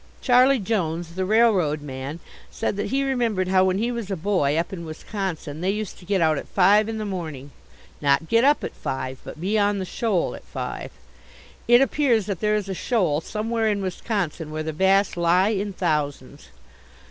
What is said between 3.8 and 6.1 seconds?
was a boy, up in Wisconsin, they used to